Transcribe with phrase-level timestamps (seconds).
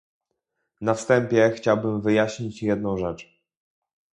[0.81, 3.39] Na wstępie chciałbym wyjaśnić jedną rzecz